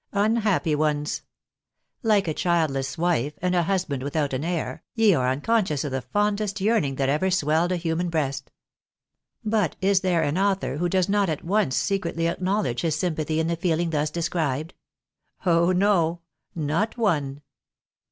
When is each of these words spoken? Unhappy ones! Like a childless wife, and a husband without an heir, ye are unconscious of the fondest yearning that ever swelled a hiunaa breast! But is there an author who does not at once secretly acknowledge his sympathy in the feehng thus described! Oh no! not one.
Unhappy 0.13 0.73
ones! 0.73 1.21
Like 2.01 2.27
a 2.27 2.33
childless 2.33 2.97
wife, 2.97 3.33
and 3.39 3.53
a 3.53 3.61
husband 3.61 4.01
without 4.01 4.33
an 4.33 4.43
heir, 4.43 4.81
ye 4.95 5.13
are 5.13 5.29
unconscious 5.29 5.83
of 5.83 5.91
the 5.91 6.01
fondest 6.01 6.59
yearning 6.59 6.95
that 6.95 7.07
ever 7.07 7.29
swelled 7.29 7.71
a 7.71 7.77
hiunaa 7.77 8.09
breast! 8.09 8.49
But 9.45 9.75
is 9.79 9.99
there 9.99 10.23
an 10.23 10.39
author 10.39 10.77
who 10.77 10.89
does 10.89 11.07
not 11.07 11.29
at 11.29 11.45
once 11.45 11.75
secretly 11.75 12.25
acknowledge 12.27 12.81
his 12.81 12.95
sympathy 12.97 13.39
in 13.39 13.45
the 13.45 13.55
feehng 13.57 13.91
thus 13.91 14.09
described! 14.09 14.73
Oh 15.45 15.71
no! 15.71 16.21
not 16.55 16.97
one. 16.97 17.43